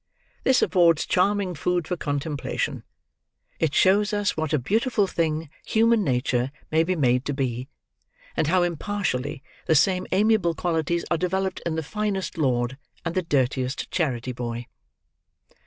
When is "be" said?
6.83-6.95, 7.35-7.69